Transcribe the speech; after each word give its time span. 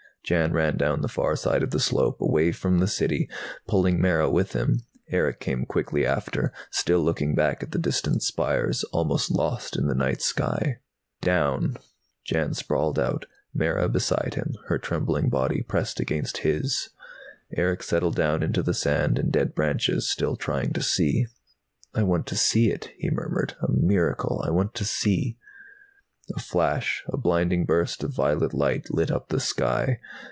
_"Jan 0.23 0.53
ran, 0.53 0.77
down 0.77 1.01
the 1.01 1.07
far 1.09 1.35
side 1.35 1.63
of 1.63 1.71
the 1.71 1.79
slope, 1.79 2.21
away 2.21 2.51
from 2.51 2.77
the 2.77 2.87
City, 2.87 3.27
pulling 3.67 3.99
Mara 3.99 4.29
with 4.29 4.53
him. 4.53 4.83
Erick 5.09 5.39
came 5.39 5.65
quickly 5.65 6.05
after, 6.05 6.53
still 6.69 6.99
looking 6.99 7.33
back 7.33 7.63
at 7.63 7.71
the 7.71 7.79
distant 7.79 8.21
spires, 8.21 8.83
almost 8.93 9.31
lost 9.31 9.75
in 9.75 9.87
the 9.87 9.95
night 9.95 10.21
sky. 10.21 10.77
"Down." 11.21 11.75
Jan 12.23 12.53
sprawled 12.53 12.99
out, 12.99 13.25
Mara 13.53 13.89
beside 13.89 14.35
him, 14.35 14.53
her 14.67 14.77
trembling 14.77 15.27
body 15.29 15.63
pressed 15.63 15.99
against 15.99 16.37
his. 16.45 16.91
Erick 17.57 17.81
settled 17.81 18.15
down 18.15 18.43
into 18.43 18.61
the 18.61 18.75
sand 18.75 19.17
and 19.17 19.33
dead 19.33 19.55
branches, 19.55 20.07
still 20.07 20.35
trying 20.37 20.71
to 20.73 20.83
see. 20.83 21.25
"I 21.95 22.03
want 22.03 22.27
to 22.27 22.37
see 22.37 22.71
it," 22.71 22.91
he 22.95 23.09
murmured. 23.09 23.55
"A 23.59 23.69
miracle. 23.69 24.43
I 24.47 24.51
want 24.51 24.75
to 24.75 24.85
see" 24.85 25.39
A 26.35 26.39
flash, 26.39 27.03
a 27.07 27.17
blinding 27.17 27.65
burst 27.65 28.03
of 28.05 28.15
violet 28.15 28.53
light, 28.53 28.93
lit 28.93 29.11
up 29.11 29.27
the 29.27 29.39
sky. 29.39 29.99